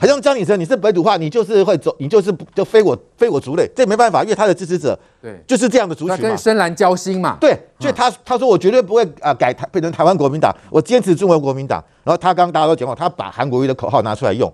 [0.00, 5.42] 好像江启臣你是本土化，你就是会走，你就是就非我非我族类，这没办法，因为他的支持者对。
[5.46, 11.82] 就是这样的族群嘛，跟深蓝交心嘛，对，所以他他说我绝对不会啊改台变成台湾国民党，我坚持中国国民党。
[12.04, 14.52] 然后他刚刚大家都讲过，他把韩国瑜的口号拿出来用，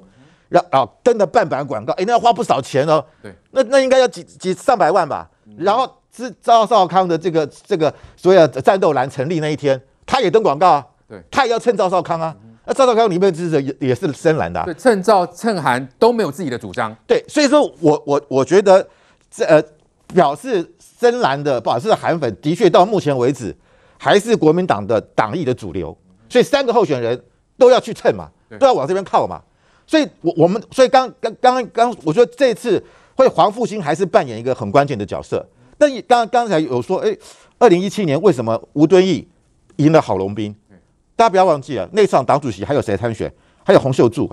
[0.48, 5.28] 然后登的半版广告，哎，那要花不少钱哦，对，那那应该要几几上百万吧。
[5.58, 12.34] 然后是赵少康的这个这个所谓的战斗蓝成立那一天，他也登广告啊，对，他也要蹭赵少康啊。
[12.66, 18.86] 那赵少康里面支持者也也是深蓝的、啊，对，趁赵趁韩都没有自己的主张，对，所以说我我我觉得
[19.30, 19.62] 这呃
[20.14, 23.54] 表示深蓝的不好，是韩粉的确到目前为止
[23.98, 25.96] 还是国民党的党意的主流，
[26.28, 27.20] 所以三个候选人
[27.58, 29.42] 都要去蹭嘛，都要往这边靠嘛，
[29.86, 32.82] 所以我我们所以刚刚刚刚我觉得这次
[33.14, 35.46] 会黄复兴还是扮演一个很关键的角色，
[35.78, 37.14] 那刚刚才有说，哎，
[37.58, 39.28] 二零一七年为什么吴敦义
[39.76, 40.54] 赢了郝龙斌？
[41.16, 43.32] 大家不要忘记了，那场党主席还有谁参选？
[43.64, 44.30] 还有洪秀柱，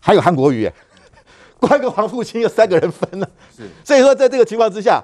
[0.00, 0.68] 还有韩国瑜，
[1.60, 3.30] 光跟黄复兴有三个人分了。
[3.56, 5.00] 是，所以说在这个情况之下，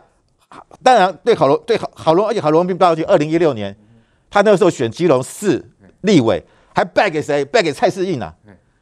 [0.82, 3.76] 当然对郝龙对郝郝龙，而且郝龙斌不要忘记，二零一六年
[4.28, 5.64] 他那个时候选基隆市
[6.00, 6.42] 立委，
[6.74, 7.44] 还败给谁？
[7.44, 8.34] 败给蔡世应啊。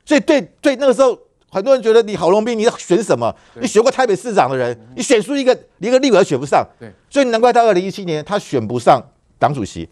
[0.05, 1.19] 所以对对那个时候，
[1.51, 3.35] 很多人觉得你郝龙斌你要选什么？
[3.61, 6.67] 你选过台北市长的人，你选出一个一个立委都选不上。
[6.79, 9.03] 对，所以难怪到二零一七年他选不上
[9.39, 9.87] 党主席。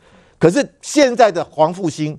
[0.45, 2.19] 可是现在的黄复兴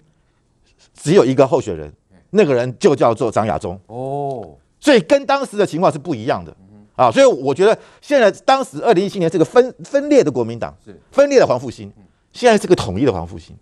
[0.95, 1.93] 只有一个候选人，
[2.31, 3.79] 那个人就叫做张亚中。
[3.85, 6.51] 哦，所以跟当时的情况是不一样的。
[6.95, 10.99] 啊，所以我觉得现在当时二零一七年这个分分裂的国民党是。
[11.11, 11.93] 分裂的黄复兴，
[12.33, 13.55] 现在是个统一的黄复兴，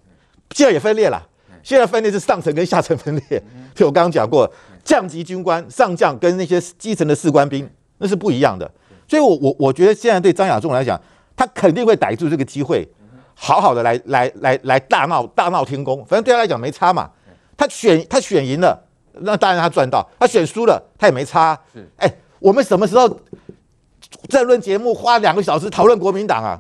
[0.52, 1.28] 现在也分裂了，
[1.62, 3.44] 现在分裂是上层跟下层分裂，
[3.76, 4.50] 所以我刚刚讲过，
[4.82, 8.72] 降级军官上将跟那些基层的士官兵那是不一样的，
[9.10, 10.98] 所以我我我觉得现在对张亚中来讲，
[11.36, 12.88] 他肯定会逮住这个机会。
[13.36, 17.10] 好好的来来来来大闹大闹天宫，反正对他来讲没差嘛。
[17.56, 18.78] 他选他选赢了，
[19.22, 21.58] 那当然他赚到；他选输了，他也没差。
[21.74, 23.08] 是，哎，我们什么时候
[24.28, 26.60] 政论节目花两个小时讨论国民党啊？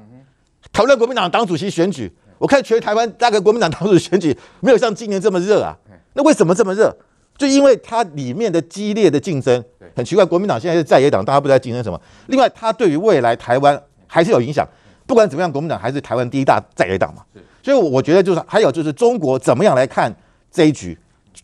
[0.72, 5.78] 讨论国民党党主席选举，我看全台湾大概国民党党主席选举没有像今年这么热啊。
[6.14, 6.95] 那为什么这么热？
[7.38, 9.64] 就因为它里面的激烈的竞争。
[9.95, 12.00] 很奇怪，国民党现在是在野党，大家不知道竞争什么。
[12.28, 14.67] 另外，它对于未来台湾还是有影响。
[15.05, 17.23] 不管怎么样，国民党还是台湾第一大在野党嘛，
[17.61, 20.14] 所以我觉得就是还有就是中国怎么样来看
[20.52, 20.97] 这一局，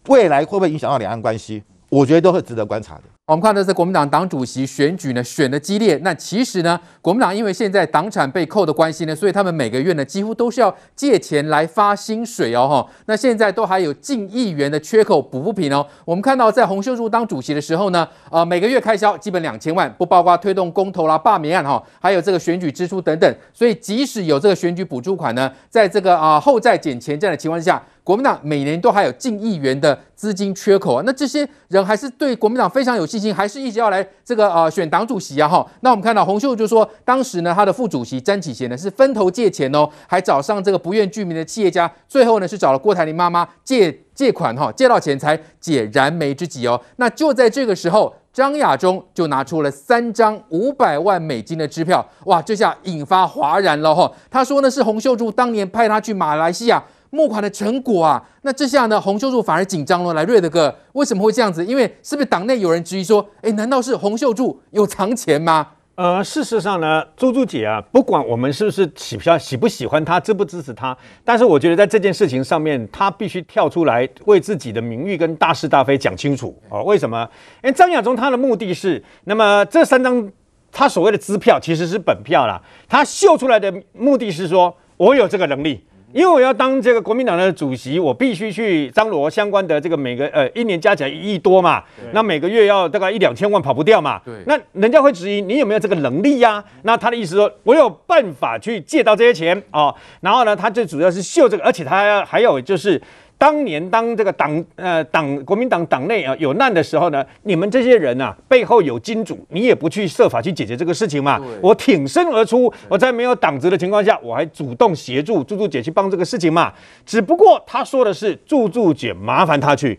[0.08, 3.04] 未来会不会影响到两岸关系，我觉得都是值得观察的。
[3.30, 5.96] 我们看到这国民党党主席选举呢，选的激烈。
[6.02, 12.68] 那其实呢，国民党因为现在党产被扣的关系呢，所以他们每个月呢，几乎都是要借钱来发薪水哦。
[12.68, 15.86] 哈， 那现在都还有近亿元的缺口补不平哦。
[16.06, 23.36] 我们看到在洪秀柱当主席的时候呢，呃，每个月开销基本两千万，不包括推动公投啦、罢免案哈，还有这个选举支出等等。
[23.54, 27.80] 所以即使有这个选举补助款呢，在这个啊、后债减钱这样的情况下。
[28.10, 35.64] 国民党每年都还有近亿元的资金缺口啊，那这些人还是对国民党非常有信心，还是一直要来这个呃选党主席啊哈。
[35.82, 46.82] 那我们看到洪秀就说，当时呢他的副主席詹启贤呢是分头借钱哦，还找上这个不愿具名的企业家，最后呢是找了郭台铭妈妈借借款哈，借到钱才解燃眉之急哦。
[46.96, 54.12] 那就在这个时候，张亚中就拿出了三张五百万美金的支票，哇，这下引发哗然了哈。
[54.32, 56.84] 他说呢是洪秀柱当年派他去马来西亚。
[57.12, 60.14] 募款的成果啊，那这下呢，洪秀柱反而紧张了。
[60.14, 61.66] 来，瑞德哥，为什么会这样子？
[61.66, 65.68] 因为是不是党内有人质疑说，哎，难道是洪秀柱有藏钱吗？
[65.96, 76.84] 呃，事实上呢，朱朱姐啊，不管我们是不是喜不喜不喜欢他，支不支持他，但是我觉得在这件事情上面，他必须跳出来为自己的名誉跟大是大非讲清楚哦。
[76.84, 77.28] 为什么？
[77.64, 80.32] 因为张亚中他的目的是，那么这三张
[80.72, 85.84] 他所谓的支票其实是本票啦，他秀出来的目的是说我有这个能力。
[86.14, 91.84] 因为我要当这个国民党的主席，我必须去张罗相关的这个每个呃一年加起来一亿多嘛，
[92.14, 94.20] 那每个月要大概一两千万跑不掉嘛。
[94.26, 96.64] 对，那人家会质疑你有没有这个能力呀？
[96.84, 99.94] 那他的意思说，我有办法去借到这些钱哦。
[100.22, 103.02] 然后呢，他最主要是秀这个，而且他还还有就是。
[103.40, 111.40] 当年当这个党呃党国民党党内啊有难的时候呢，你们这些人啊背后有金主，你也不去设法去解决这个事情嘛？
[111.62, 116.74] 我挺身而出，我在没有党职的情况下，我还主动协助朱朱姐去帮这个事情嘛？
[117.06, 119.98] 只不过他说的是朱朱姐麻烦他去。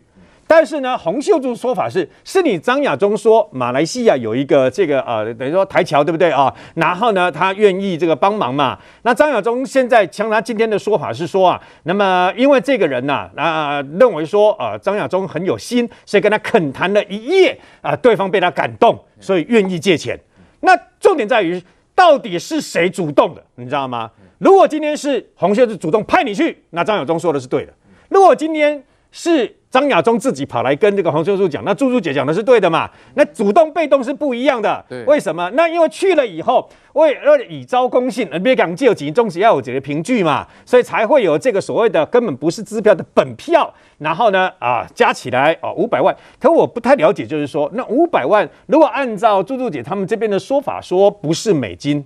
[0.50, 6.52] 但是呢，洪秀柱说法是，是你张亚中说马来西亚有一个这个呃，等于说台侨对不对啊？
[6.74, 8.76] 然后呢，他愿意这个帮忙嘛。
[9.02, 20.18] 那张亚中现在像他今天的说法是说啊，那么因为这个人呐、啊，啊、呃、认为说、呃，张亚中很有心，所以跟他恳谈了一夜啊、对方被他感动，所以愿意借钱。
[20.62, 21.62] 那重点在于，
[21.94, 24.10] 到底是谁主动的，你知道吗？
[24.38, 27.72] 如果今天是洪秀柱主动派你去，那张亚中说的是对的。
[28.08, 28.82] 如果今天
[29.12, 32.90] 是张亚中自己跑来跟这个黄秀柱讲，那朱朱姐讲的是对的嘛？
[33.14, 34.84] 那主动被动是不一样的。
[34.88, 35.48] 对，为什么？
[35.54, 43.72] 那因为去了以后，为了以招公信，别讲借钱，总是要有这个凭据嘛，所以才会有这个所谓的根本不是支票的本票。
[43.98, 46.16] 然后呢，啊，加起来哦五百万。
[46.40, 52.04] 可我不太了解，就是说那五百万，如果按照朱朱姐他们这边的说法，说不是美金，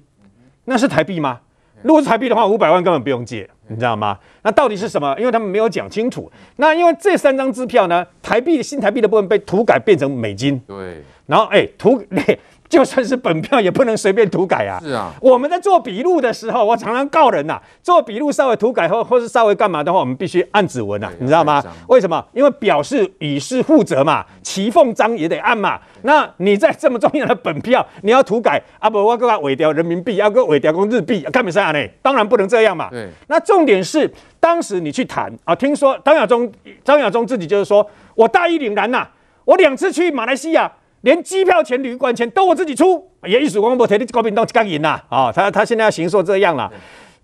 [0.67, 1.41] 那是台币吗？
[1.85, 4.19] 如果是台币的话，五百万根本不用借，你知道吗？
[4.43, 5.15] 那到底是什么？
[5.19, 6.33] 因为他们没有讲清楚。
[6.57, 10.59] 那因为这三张支票呢，台币新台币的部分被涂改变成美金。
[10.67, 11.03] 对。
[11.27, 12.03] 然后哎，涂
[12.75, 14.81] 就算是本票也不能随便涂改啊！
[14.83, 21.63] 是啊，我们在做笔录的时候，我常常告人呐、啊，做笔录稍微涂改或或是稍微干嘛的话，我们必须按指纹啊，你知道吗？
[21.89, 22.25] 为什么？
[22.33, 25.79] 因为表示以示负责嘛，骑缝章也得按嘛。
[26.03, 31.79] 那你在这么重要的本票，你要涂改啊不，我给它伪掉人民币，要给伪掉公日币，干没啥呢？
[32.03, 32.89] 当然不能这样嘛。
[32.91, 33.09] 对。
[33.29, 36.51] 那重点是，当时你去谈啊，听说张亚中，
[36.83, 39.07] 张亚中自己就是说，我大义凛然呐，
[39.45, 40.71] 我两次去马来西亚。
[41.05, 45.31] 连机票钱、旅馆钱都我自己出，也一时光不提的国民党刚赢呐啊！
[45.31, 46.73] 他他现在要行说这样了。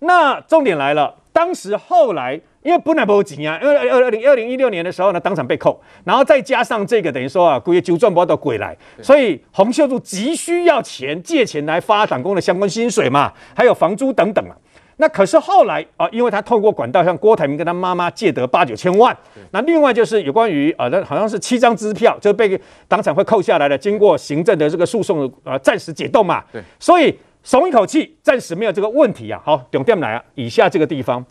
[0.01, 14.53] 那重点来了，当时后来因为本来没钱啊，因为二二零二零一六年的时候呢，当场被扣，然后再加上这个等于说啊，故意纠赚不到鬼来，所以洪秀柱急需要钱，借钱来发党工的相关薪水嘛，还有房租等等啊。
[15.01, 19.17] 那可是后来啊，因为他透过管道向郭台铭跟他妈妈借得八九千万。
[19.49, 26.43] 那另外就是有关于啊，那好像是七张支票就被当场会扣下来了，经过行政的这个诉讼呃，暂时解冻嘛。
[26.53, 26.61] 对。
[26.79, 29.41] 所以松一口气，暂时没有这个问题啊。
[29.43, 31.25] 好，重点来啊，以下这个地方，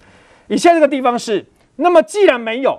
[0.49, 1.46] 以下这个地方是，
[1.76, 2.76] 那么既然没有，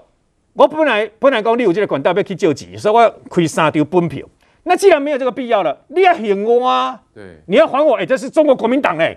[0.52, 4.28] 我本来本来讲你有这个管道要去救急，所以我要开三张本票。
[4.64, 7.00] 那既然没有这个必要了，你要还我啊。
[7.16, 7.38] 对。
[7.46, 9.16] 你要还我，哎，这是中国国民党哎。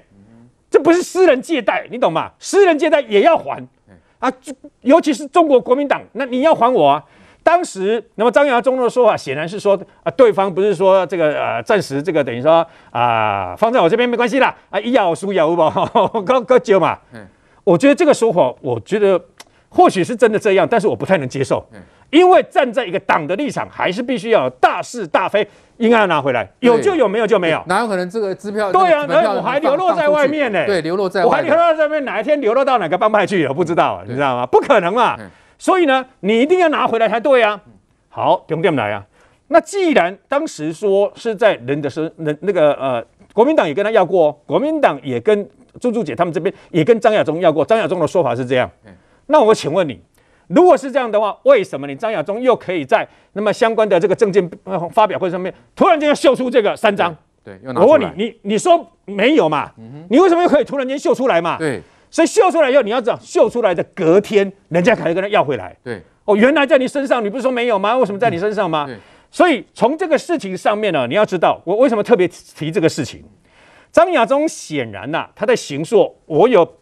[0.74, 2.32] 这不是私人借贷，你懂吗？
[2.40, 3.64] 私人借贷也要还
[4.18, 4.28] 啊，
[4.80, 7.04] 尤其是中国国民党，那你要还我啊。
[7.44, 15.56] 当时，那么张亚中的说法显然是说啊，对方不是说这个呃，暂时这个等于说啊，放在我这边没关系啦啊，一咬输要不，
[16.26, 16.98] 高高就嘛。
[17.62, 19.22] 我觉得这个说法，我觉得
[19.68, 21.64] 或许是真的这样，但是我不太能接受。
[22.14, 25.44] 因为站在一个党的立场，还是必须要有大是大非，
[25.78, 27.60] 应该要拿回来，有就有，没有就没有。
[27.66, 28.70] 哪有可能这个支票？
[28.70, 30.64] 对啊，那我还流落在外面呢。
[30.64, 31.28] 对，流落在外面。
[31.28, 33.52] 我还流落在外面，哪一天流落到哪个帮派去了？
[33.52, 34.46] 不知道，你知道吗？
[34.46, 35.18] 不可能嘛。
[35.58, 37.60] 所以呢，你一定要拿回来才对啊。
[38.08, 39.04] 好，重点来啊。
[39.48, 45.50] 那既然当时说是在人的身，人那个呃，国民党也跟他要过，国民党也跟
[45.80, 47.64] 朱朱姐他们这边也跟张亚中要过。
[47.64, 48.70] 张亚中的说法是这样。
[49.26, 50.00] 那我请问你。
[50.48, 54.48] 如果是这样的话，为什么你张亚中又可以在那么相关的这个证件
[54.92, 57.16] 发表会上面突然间要秀出这个三张？
[57.42, 59.70] 对，我问你，你你说没有嘛？
[59.78, 61.58] 嗯、你为什么又可以突然间秀出来嘛？
[61.58, 61.80] 对，
[62.10, 65.76] 所以秀出来以后，你要知道，秀出来的隔天，人家可以跟他要回来。
[65.82, 67.96] 对，哦，原来在你身上，你不是说没有吗？
[67.96, 68.86] 为什么在你身上吗？
[68.86, 68.96] 对，
[69.30, 73.22] 所以从这个事情上面呢，你要知道，我为什么特别提这个事情？
[73.92, 76.76] 张亚中显然呐、啊，他在行说，我有。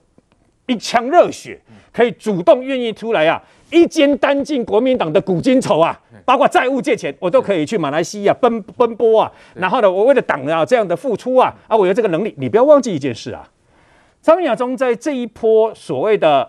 [0.67, 1.61] 一腔热血，
[1.93, 9.33] 可以主动愿意出来啊，一肩担尽国民党的古今仇啊，包括债务借钱，我都可以去马来西亚奔奔波啊。
[9.55, 12.33] 然后呢，我为了党啊这样的付出啊，啊，我有这个能力。
[12.39, 13.49] 你不要忘记一件事啊，
[14.23, 16.49] 张亚中在这一波所谓的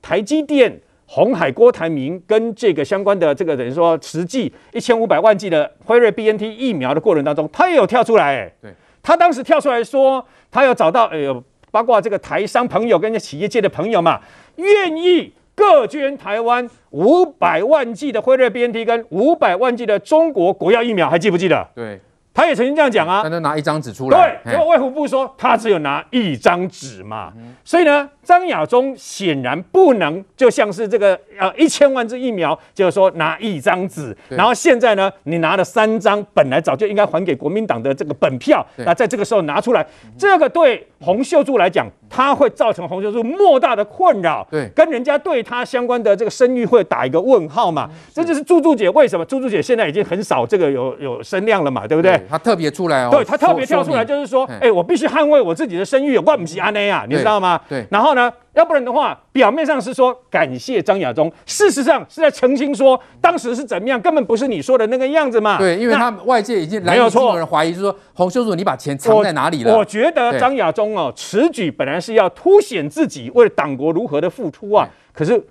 [0.00, 8.54] 台积电、红海、郭台铭跟这个相关的这个等于说实际一千五百万剂的辉瑞 BNT 疫苗的过程当中，他也有跳出来、欸。
[8.62, 11.42] 对，他当时跳出来说，他有找到哎呦。
[11.70, 14.20] 包括这个台商朋友跟企业界的朋友嘛，
[14.56, 21.68] 愿意各捐台湾五百万剂的辉瑞 BNT 跟五百万剂的中国国药疫苗，还记不记得？
[21.74, 22.00] 对。
[22.32, 24.40] 他也曾经这样讲啊，他就拿一张纸出来。
[24.44, 27.32] 对，结果卫福部说他只有拿一张纸嘛，
[27.64, 39.84] 所以呢，张亚中显然不能就像是这个呃一千万支疫苗，就是说拿一张纸，然后现在呢，你拿了三张，本来早就应该还给国民党的这个本票，那在这个时候拿出来，
[40.16, 49.24] 这个对洪秀柱来讲，他会造成洪秀柱莫大的困扰，对，跟人家对他相关的这个声誉会打一个问号嘛，这就是朱朱姐为什么？
[49.24, 52.19] 朱朱姐现在已经很少这个有有声量了嘛，对不对？
[52.28, 57.60] 他特别出来哦，对他特别跳出来，就是说，哎、欸，我必须捍卫我自己的声誉，我不是安内啊，你知道吗？
[57.68, 57.86] 对。
[57.90, 65.58] 然后呢，要不然的话，表面上是说感谢张亚中，事实上是在澄清说当时是怎么样，根本不是你说的那个样子嘛。
[65.58, 69.72] 对，因为他外界已经来没有错，有人怀疑，就是说洪秀柱你把钱藏在哪里了？
[69.72, 75.42] 我，我觉得张亚中哦，此举本来是要凸显自己为了党国如何的付出啊，可是。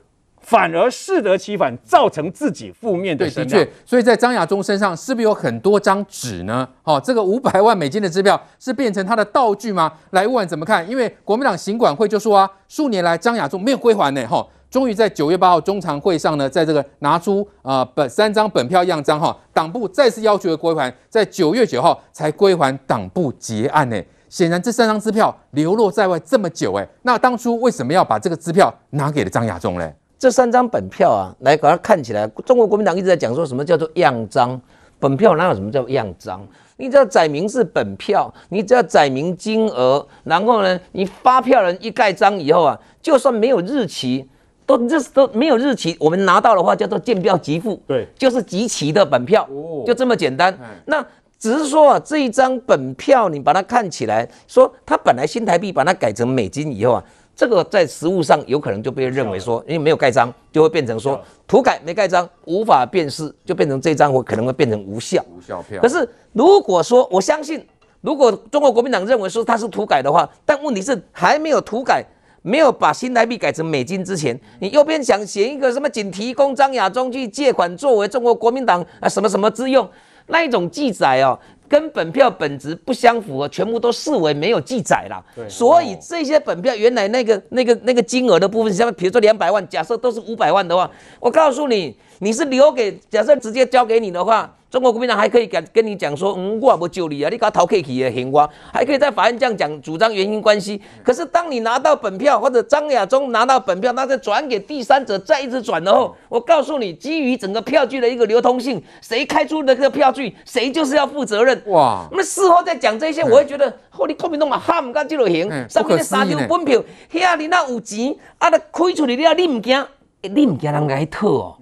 [0.50, 3.60] 反而适得其反，造成自己负面的声量。
[3.60, 6.68] 的确，所以在张亚中身上是不是有很多张纸呢？
[6.82, 9.94] 好、哦，这个五百万美金的支票是变成他的道具吗？
[10.10, 10.90] 来问怎么看？
[10.90, 14.26] 因为国民党行管会就说啊，数年来张亚中没有归还呢。
[14.26, 24.02] 哈、哦，终于在九月八号中常会上呢，在这个拿出啊本、呃、三张本票样章哈，党部再次要求归还，在九月九号才归还党部结案呢。
[24.28, 29.92] 显然这三张支票流落在外这么久哎，那当初为什么要把这个支票拿给了张亚中呢？
[30.20, 34.60] 这三张本票啊，来把它看起来，中国国民党一直在讲说什么叫做样章，
[35.00, 36.46] 本票哪有什么叫样章？
[36.76, 44.28] 你只要载明是本票，你只要载明金额，然后呢，你发票人一盖章以后啊，就算没有日期，
[44.66, 50.54] 都这都没有日期，我们拿到的话叫做见票即付，对，就是即期的本票，哦，就这么简单。
[50.62, 51.06] 嗯，那
[51.38, 57.04] 只是说啊，这一张本票你把它看起来，说它本来新台币把它改成美金以后啊。
[57.40, 61.18] 这个在实务上有可能就被认为说，因为没有盖章，就会变成说
[61.48, 65.24] 涂改没盖章无法辨识，就变成这张我可能会变成无效。
[65.34, 65.82] 无效票。
[65.82, 67.66] 可是如果说我相信，
[68.02, 72.04] 如果中国国民党认为说它是涂改的话，但问题是还没有涂改，
[72.42, 79.90] 没有把新台币改成美金之前，你右边想写一个什么仅提供张亚中去借款作为中国国民党啊什么什么之用，
[80.28, 81.40] 那一种记载哦。
[81.70, 85.24] 跟本票本质不相符合，全部都视为没有记载了。
[85.36, 94.56] 对，所以这些本票原来那个那个那个金额的部分，像比如说两百万，假设都是五百万的话，我告诉你，你是留给假设直接交给你的话。
[94.70, 100.80] 中国国民党还可以敢跟你讲说，嗯，我不救你啊，你搞逃 K K 也行哇，还可以在法院这样讲，主张原因关系。
[101.02, 111.60] 可是当你拿到本票，或者张亚中拿到本票，那再转给第三者，再一直转的后，我告诉你，基于整个票据的一个流通性，谁开出的这个票据，谁就是要负责任。
[111.66, 116.80] 哇，那么事后再讲这些，我会觉得，后你国民党嘛，哈唔干就行，上面的三张本票，
[117.12, 119.84] 遐你那有钱，啊，那开出来了，你唔惊，
[120.22, 121.56] 你唔惊人家偷哦。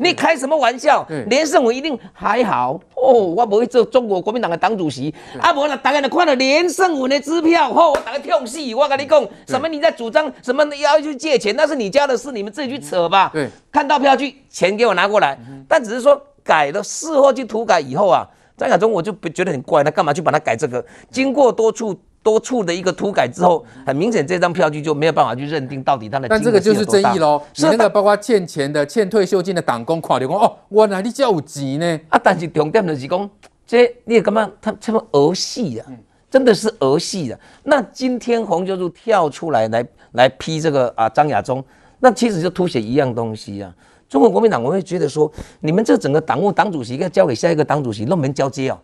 [0.00, 1.06] 你开什么玩笑？
[1.28, 5.14] 连胜文一定还好哦，我不会做中国国民党的党主席。
[5.38, 8.74] 啊，不然大家都看了连胜文的支票，吼、哦，大家跳戏！
[8.74, 13.30] 我跟你讲，什么你在主张什么要去借钱，那是你家的事，你们自己去扯吧。
[13.32, 15.38] 对，看到票据，钱给我拿过来。
[15.68, 18.26] 但只是说改了，事后去涂改以后啊，
[18.56, 20.82] 张亚中我就觉得很怪，他干嘛去把它改这个？
[21.10, 21.94] 经过多处。
[22.22, 26.28] 多处的一个涂改之后，很明显这张票据就没有办法去认定到底他的。
[26.28, 27.40] 但这个就是争议喽。
[27.54, 32.00] 是那个包括欠钱的、欠退休金的党工，看到讲哦，原来你这有钱呢。
[32.08, 33.30] 啊，但是重点就是讲，
[33.66, 34.50] 这你也干嘛？
[34.60, 35.86] 他这么儿戏啊，
[36.30, 37.38] 真的是儿戏啊。
[37.62, 41.64] 那今天洪秀柱跳出来来来批这个啊张亚中，
[42.00, 43.74] 那其实就凸显一样东西啊。
[44.08, 48.78] 中国国民党我会觉得说，你们这整个党务党主席应该交给下一个党主席，那门交接哦。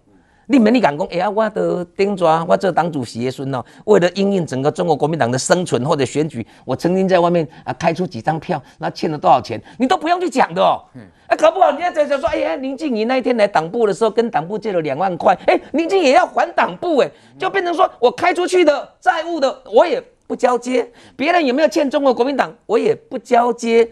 [0.49, 1.07] 你们你敢讲？
[1.09, 10.81] 哎呀，我的顶抓，我做党主席的孙哦，为了应应整个中国国民党的生存或者选举，我曾经在外面啊开出几张票，那欠了多少钱，你都不用去讲的哦。
[10.95, 23.89] 嗯，啊，搞不好人家在想说，哎呀，林静怡那一天来党部的时候，跟党部借了两万块，哎，林静仪也要还党部，哎，就变成说我开出去的债务的，我也不交接，别人有没有欠中国国民党，我也不交接。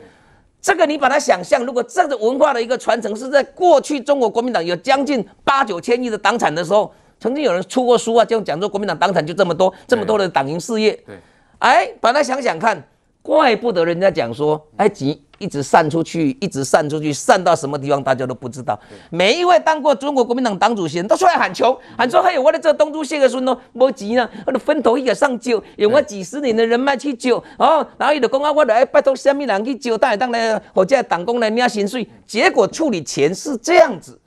[0.64, 6.90] 这个你把它想象，如果这个文化的一个传承是在过去中国国民党有将近八九千亿的党产的时候，
[7.20, 10.92] 曾经有人出过书啊，就讲说国民党党产就这么多，这么多的党营事业。
[11.06, 11.16] 对，
[11.58, 12.82] 哎，把它想想看。
[13.24, 18.78] 怪不得人家讲说，埃及一直散出去，一直散出去，散到什么地方大家都不知道。
[19.08, 32.06] 每一位当过中国国民党党主席人都出来喊穷，喊说嘿我的这东珠谢个孙哦，没急呢，我的分头一个上救，用我几十年的人脉去救哦，然后伊就讲啊，我来拜托下面人去救，当然当然我叫党工来领薪水。
[32.26, 34.20] 结果处理钱是这样子，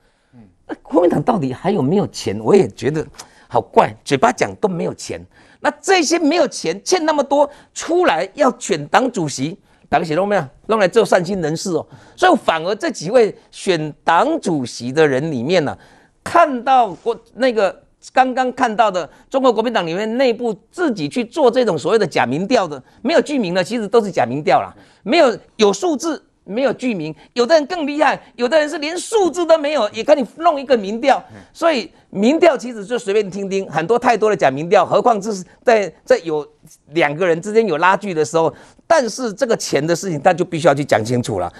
[0.66, 2.36] 那国民党到底还有没有钱？
[2.40, 3.06] 我也觉得
[3.46, 5.24] 好怪，嘴巴讲都没有钱。
[5.60, 11.86] 那这些没有钱欠那么多出来要选党主席，党写都没有，用来做善心人士哦。
[12.14, 15.78] 所以反而这几位选党主席的人里面呢、啊，
[16.22, 24.72] 看到过那个刚刚看到的中国国民党里面内部自己去做这种所谓的假民调的，没有具名的，其实都是假民调啦，
[25.02, 26.24] 没有有数字。
[26.48, 31.22] 没有剧名，有的人更厉害，有的人是连数字都没有，也可以弄一个民调。
[31.52, 36.46] 所以民调其实就随便听听，很多太多的假民调，何况这是在在有
[36.92, 38.52] 两个人之间有拉锯的时候，
[38.86, 41.52] 但是这个钱的事情，他就必须要去讲清楚了。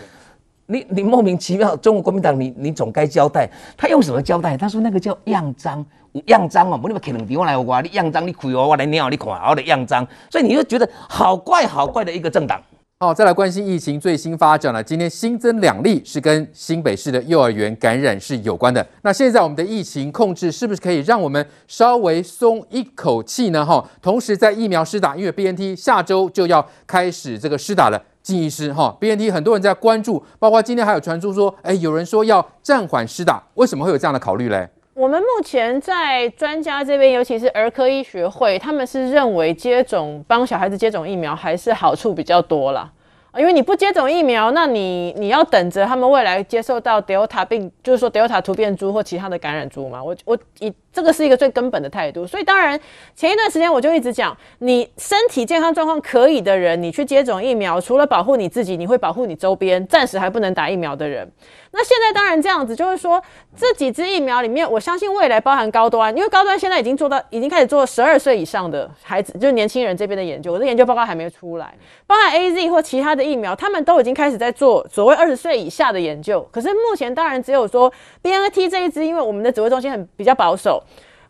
[0.70, 4.56] 你你莫名其妙，中国国民党你你总该交代，他用什么交代？
[4.56, 5.84] 他说那个叫样章，
[6.26, 12.62] 样章嘛，不你们可能比我来我你样章你开我我来鸟你看我的样章，所以你就觉得好怪好怪的一个政党。
[13.00, 14.82] 好，再来关心疫情最新发展了。
[14.82, 18.84] 今天新增两例是跟新北市的幼儿园感染是有关的。
[19.02, 23.64] 那现在我们的疫情控制是不是可以让我们稍微松一口气呢？
[23.64, 28.02] 哈，同时在疫苗施打，因为 BNT 下周就要开始这个施打了。
[28.20, 34.68] 金医师，哈，BNT 很多人在关注，包括今天还有传出说，哎，有人说要暂缓施打，为什么会有这样的考虑嘞？
[34.98, 42.90] 我们目前在专家这边，尤其是儿科医学会，他们是认为接种帮小孩子接种疫苗还是好处比较多啦。
[43.36, 50.02] 因为你不接种疫苗，那你你要等着他们未来接受到 Delta 病，就是说 Delta 突变株或其他的感染株嘛。
[50.02, 52.26] 我我以这个是一个最根本的态度。
[52.26, 52.78] 所以当然
[53.14, 61.30] 前一段时间我就一直讲，你身体健康状况可以的人，你去接种疫苗，除了保护你自己，你会保护你周边暂时还不能打疫苗的人。
[61.70, 63.22] 那现在当然这样子，就是说
[63.54, 71.74] 这几支疫苗里面，我相信未来包含高端，因为高端现在已经做到，已经开始做十二岁以上的孩子，就是年轻人这边的研究，我的研究报告还没出来，
[72.06, 76.40] 包含 AZ 或其他的疫苗，他们都已经开始在做所谓二十岁以下的研究。
[76.50, 77.92] 可是目前当然只有说
[78.22, 80.82] BNT 这一支，因为我们的指挥中心很比较保守，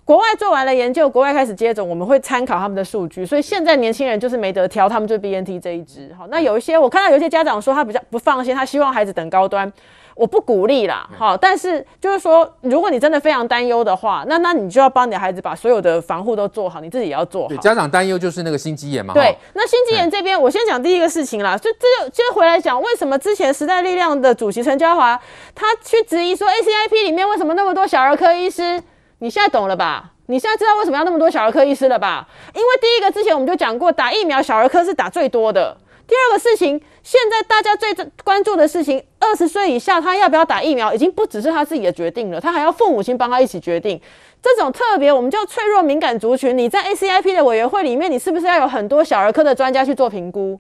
[0.09, 6.11] 国外做完了研究，国外开始接种，我们会参考他们的数据，所以现在年轻人就是没得挑，他们就 BNT 这一支。
[6.19, 9.71] 好，那有一些我看到有一些家长说他比较不放心，他希望孩子等高端。
[10.15, 17.49] 我不鼓励啦，好，但是就是说，如果你真的非常担忧的话，那那你就要帮你的孩子把所有的防护都做好，你自己也要做好。
[17.49, 19.13] 对，家长担忧就是那个心肌炎嘛。
[19.13, 25.21] 对，那心肌炎这边，我先讲第一个事情啦，就这就接回来讲，为什么之前时代力量的主席陈嘉华
[25.55, 28.83] 他去质疑说 ACIP 里面为什么那么多小儿科医师？
[29.21, 30.13] 你现在懂了吧？
[30.27, 32.29] 你现在知道为什么要那么多小儿科医师了吧？
[32.55, 35.77] 因为第一个之前我们就讲过，打疫苗小儿科是打最多的。
[36.07, 37.93] 第二个事情，现在大家最
[38.25, 44.01] 关注的事情，二十岁以下他要不要打疫苗，已经不只是他自己的决定了，他还要父母亲帮他一起决定。
[44.41, 50.59] 这种特别我们叫脆弱敏感族群，你在 ACIP 的委员会里面，你是不是要有很多小儿科的专家去做评估？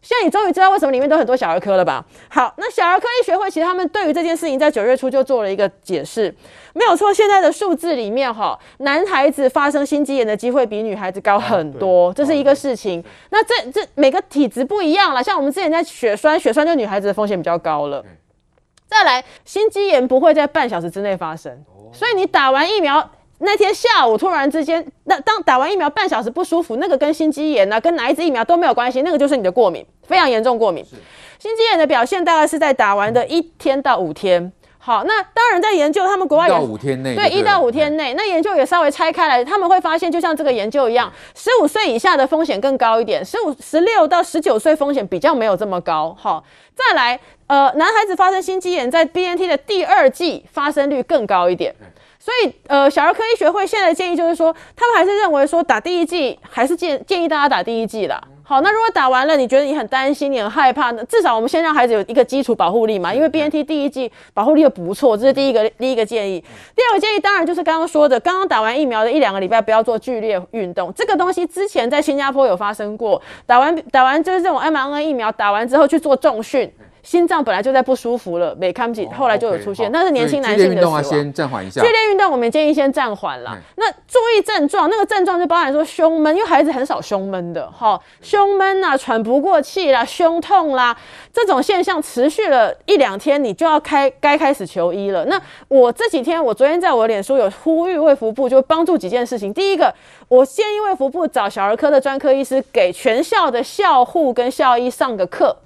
[0.00, 2.04] 现在你终于知道为什么里面都很多小儿科了吧？
[2.28, 6.34] 好，那小儿科医学会其实他们对于这件事情在九月初就做了一个解释，
[6.72, 7.12] 没有错。
[7.12, 13.02] 现在的数字里面哈，男孩子发生心肌炎的机会比女孩子高很多，这是一个事情。
[13.30, 18.04] 那这这每个体质不一样了，像我们之前在血栓，血栓就女孩子的风险比较高了。
[18.86, 23.10] 再来，心肌炎不会在半小时之内发生，所以你打完疫苗。
[23.38, 30.84] 那天下午突然之间，那当打完疫苗半小时不舒服，那个跟心肌炎啊，跟哪一支疫苗都没有关系，那个就是你的过敏，非常严重过敏。
[31.38, 34.52] 心肌炎的表现大概是在打完的一天到五天。
[34.80, 46.16] 好，那当然在研究，他们国外也到五天内，对，一到五天内，那研究也稍微拆开来，他们会发现，就像这个研究一样，十五岁以下的风险更高一点，十五、十六到十九岁风险比较没有这么高。
[46.18, 46.42] 好，
[46.74, 51.74] 再来，呃，男孩子发生心肌炎在 BNT 的第二季发生率更高一点。
[52.18, 58.20] 所以，呃，小儿科医学会现在的建议就是说，他们还是认为说打第一剂还是建建议大家打第一剂啦。
[58.42, 63.12] 好，那如果打完了，你觉得你很担心，你很害怕，那至少我们先让孩子有一个基础保护力嘛。
[63.12, 66.42] 因为 BNT 第一剂保护力又不错，这是第一个第一个建议。
[66.74, 70.90] 第二个建议当然就是刚刚说的，刚刚打完疫苗的一两个礼拜不要做剧烈运动。
[70.94, 76.72] 这个东西之前在新加坡有发生过，打完打完就是这种 mRNA 疫苗打完之后去做重训。
[77.02, 81.02] 心脏本来就在不舒服了，没看不起，后来就有出现，那是年轻男性的死亡。
[81.02, 81.80] 剧烈运动啊，先暂缓一下。
[81.80, 83.56] 剧烈运动我们建议先暂缓啦。
[83.76, 90.96] 那注意症状，那个症状就包含说胸闷，因为孩子很少胸闷的，哈，胸闷啊，喘不过气啦，胸痛啦，
[91.32, 95.24] 这种现象持续了一两天，你就要开该开始求医了。
[95.26, 99.52] 那我这几天，我昨天在我脸书有呼吁卫福部，就帮助几件事情。
[99.52, 99.94] 第一个，
[100.28, 105.56] 我建议卫福部找小儿科的专科医师，给全校的校护跟校医上个课。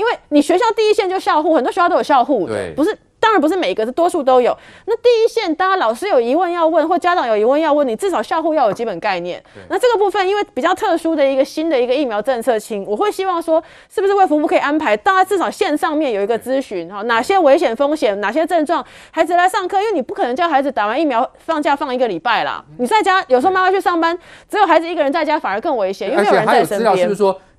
[0.00, 4.56] 因为你学校第一线就校护，很多学校都有校护对，不是，当然不是每一个，是多数都有。
[4.86, 9.42] 那第一线，当然老师有疑问要问，或家长有疑问要问，你至少校护要有基本概念。
[9.68, 13.62] 那这个部分，因为比较特殊的一个新的一个疫苗政策，请我会希望说，
[13.94, 22.64] 是不是卫福部可以安排，大家至少线上面有一个咨询哈，哪些危险风险，哪些症状，孩子来上课，因为你不可能叫孩子打完疫苗放假放一个礼拜啦。
[22.78, 27.10] 你在家有时候妈妈去上班，只有孩子一个人在家，反而更危险，因为没有人在身边。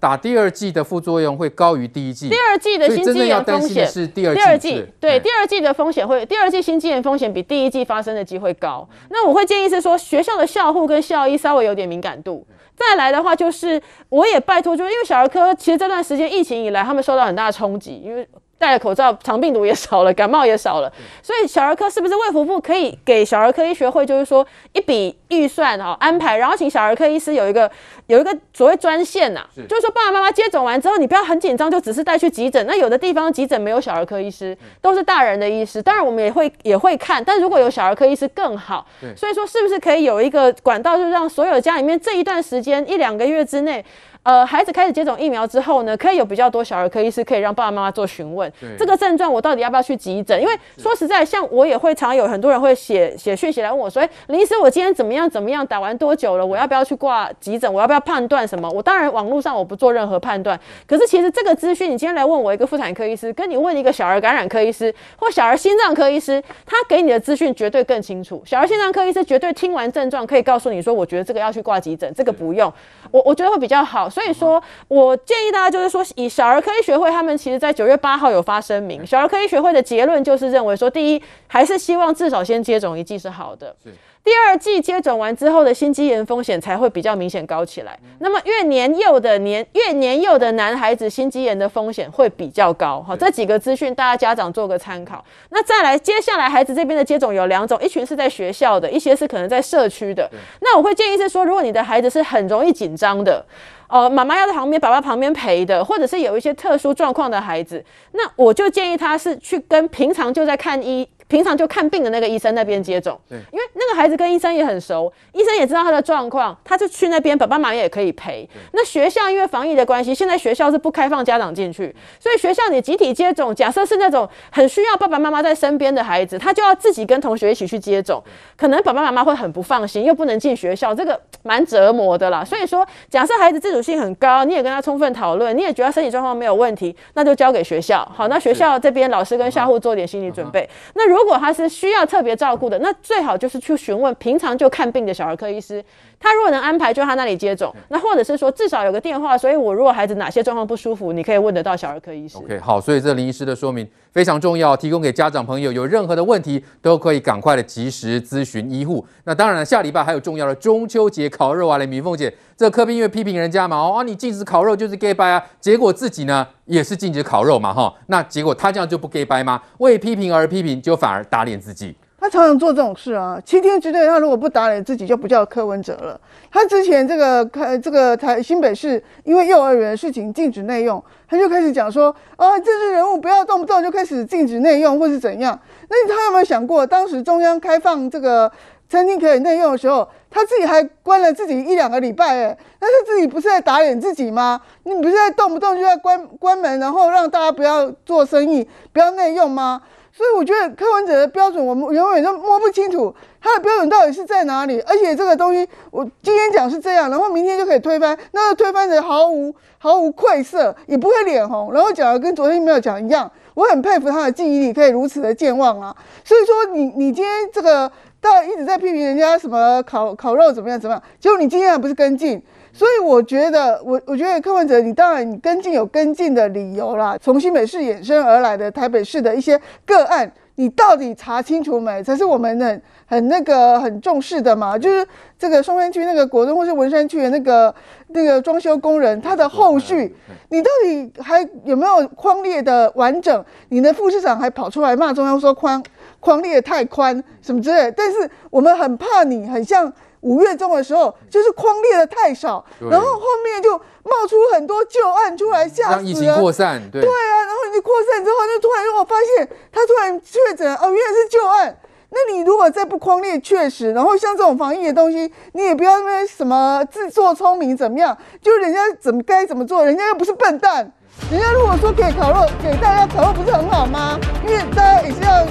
[0.02, 8.90] 打第二剂的副作用会高于第一剂，第二剂的心肌炎风险是第二剂，对，第二剂的风险会，第二剂心肌炎风险比第一剂发生的机会高。
[9.12, 12.44] 那我会建议是说，学校的校护跟校医稍微有点敏感度。
[12.76, 18.28] 再来的话，就是我也拜托，就是因为小儿科其实这段时间疫情以来，他们受到很大的冲击，因为。
[18.62, 20.93] 戴了口罩，肠病毒也少了，感冒也少了，
[21.24, 27.69] 所以小儿科是不是卫福部可以给小儿科医学会，就是说一笔预算哦安排，然后请小儿科医师有一个
[28.06, 32.63] 有一个所谓专线呐、啊，就是说爸爸妈妈接种完之后，你不要很紧张，就只是带去急诊。
[32.67, 38.86] 那有的地方急诊没有小儿科医师，都是大人的医师，当然我们也会也会看，但如果有小儿科医师更好。
[39.17, 43.84] 所以说是不是可以有一个管道，就是让所有家里面这一段时间一两个月之内。
[44.23, 48.51] 呃，孩子开始接种疫苗之后呢，可以有比较多小儿科医师可以让爸爸妈妈做询问。
[48.77, 50.39] 这个症状我到底要不要去急诊？
[50.39, 56.45] 因为说实在，像我也会常有很多人会写写讯息来问我说，哎，林医师，我今天怎么样怎么样，打完多久了？
[56.45, 57.73] 我要不要去挂急诊？
[57.73, 58.69] 我要不要判断什么？
[58.69, 60.60] 我当然网络上我不做任何判断。
[60.86, 68.39] 可是其实这个资讯，你今天来问我一个妇产科医师，跟你问一个小儿感染科医师或小儿心脏科医师，他给你的资讯绝对更清楚。
[68.45, 72.71] 小儿心脏科医师绝对听完症状可以告诉你说，我觉得这个要去挂急诊，这个不用。
[73.10, 74.11] 我我觉得会比较好。
[74.12, 83.76] 所以说我建议大家就是说，以小儿科医学会他们其实在九月八号有发声明，小儿科医学会的结论就是认为说，第一还是希望至少先接种一剂是好的。
[84.24, 87.97] 第二剂接种完之后的心肌炎风险才会比较明显高起来。
[88.19, 93.02] 那么越年幼的年越年幼的男孩子心肌炎的风险会比较高。
[93.02, 95.26] 好，这几个资讯大家家长做个参考。
[95.50, 100.30] 那再来，接下来孩子这边的接种有两种，一群是在学校的，一些是可能在社区的。
[100.60, 103.43] 那我会建议是说，如果你的孩子是很容易紧张的，
[103.91, 111.08] 哦，妈妈要在旁边，爸爸旁边陪的，或者是有一些特殊状况的孩子，那我就建议他是去跟平常就在看医。
[111.27, 118.49] 平常就看病的那个医生那边接种，对，因为那个孩子跟医生也很熟，医生也知道他的状况，他就去那边，爸爸妈妈也可以陪。
[118.73, 128.21] 那学校因为防疫的关系，现在学校是不开放家长进去，所以学校你集体接种，假设是那种很需要爸爸妈妈在身边的孩子，他就要自己跟同学一起去接种，
[128.58, 132.43] 可能爸爸妈妈会很不放心，又不能进学校，这个蛮折磨的啦。
[132.43, 138.06] 所以说，假设孩子自主性很高，你也跟他充分讨论，你也觉得身体状况没有问题，那就交给学校。
[138.13, 140.69] 好，那学校这边老师跟校护做点心理准备。
[140.95, 145.84] 那如如果他是需要特别照顾的，那最好就是去询问平常就看病的小儿科医师。
[146.20, 147.74] 他如果能安排，就他那里接种。
[147.89, 152.38] 那或者是说，至少有个电话，所以我如果孩子哪些状况不舒服，你可以问得到小儿科医师。
[152.38, 159.04] OK，好，所以这林医师的说明非常重要，提供给家长朋友，有任何的问题都可以赶快的及时咨询医护。
[159.24, 169.60] 那当然了，下礼拜还有重要的中秋节烤肉啊，雷明凤姐，这个柯 P 因为批评人家嘛，哦，你禁止烤肉就是 gay 掰啊，结果自己呢也是禁止烤肉嘛，哈，那结果他这样就不 gay 掰吗？
[169.80, 171.96] 为批评而批评，就反而打脸自己。
[172.21, 176.21] 他常常做这种事啊，七天之内他如果不打理自己，就不叫柯文哲了。
[176.51, 185.60] 他之前这个开这个台新北市因为幼儿园的事情禁止内用，他就开始讲说，啊，政治人物不要动不动就开始禁止内用或是怎样。
[185.89, 188.51] 那他有没有想过，当时中央开放这个
[188.91, 194.60] 餐厅可以内用的时候，他自己还关了自己一两个礼拜，哎，那他自己不是在打脸自己吗？
[194.84, 199.82] 你不是在动不动就在关关门，然后让大家不要做生意，不要内用吗？
[200.12, 204.82] 所以我觉得柯文哲的标准，我们永远都摸不清楚他的标准到底是在哪里。
[204.82, 213.32] 而且这个东西，我今天讲是这样，然后明天就可以推翻，那个推翻的毫无毫无愧色，也不会脸红，然后讲的跟昨天没有讲一样。
[213.54, 215.95] 我很佩服他的记忆力，可以如此的健忘啊。
[216.23, 217.89] 所以说，你你今天这个
[218.21, 222.41] 到一直在批评人家什么烤烤肉怎么样怎么样，结果你今天还不是跟进。
[222.73, 227.17] 所以我觉得，我我觉得柯文哲，你当然你跟进有跟进的理由啦。
[227.21, 232.01] 从新北市衍生而来的台北市的一些个案，你到底查清楚没？
[232.01, 234.77] 才是我们很很那个很重视的嘛。
[234.77, 235.05] 就是
[235.38, 237.75] 这个松山区那个国中或是文山区的那个
[238.07, 240.15] 那个装修工人，他的后续，
[240.47, 243.43] 你到底还有没有框列的完整？
[243.67, 245.84] 你的副市长还跑出来骂中央说宽
[246.21, 247.91] 匡列太宽什么之类。
[247.91, 249.91] 但是我们很怕你，很像。
[250.21, 255.89] 五月中的时候，就是框列的太少，然后后面就冒出很多旧案出来，吓死了。
[255.93, 261.75] 让疫情扩散，对，对啊，然后你扩散之后，就突然让我发现他突然确诊，哦，原来是旧案。
[262.12, 270.91] 那你如果再不框列，确实，然后像这种防疫的东西，你也不要因为什么自作聪明怎么样，就人家怎么该怎么做，人家又不是笨蛋，
[271.31, 274.19] 人家如果说给烤肉，给大家烤肉不是很好吗？
[274.47, 275.43] 因为大家也是要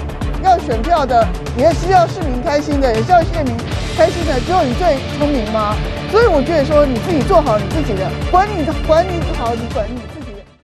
[0.42, 1.26] 要选票的，
[1.56, 3.54] 也是要市民开心的，也是要市民。
[3.96, 5.74] 开心的只有你最聪明吗？
[6.10, 10.09] 所以我觉得说你自己做好你自己的，管理管你不好你管你。